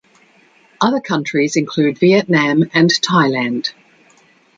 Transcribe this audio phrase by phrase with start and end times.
[0.81, 3.71] Other countries include Vietnam and Thailand.